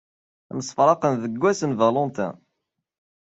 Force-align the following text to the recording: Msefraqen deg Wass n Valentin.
Msefraqen 0.57 1.13
deg 1.23 1.33
Wass 1.41 1.61
n 1.65 1.71
Valentin. 1.79 2.33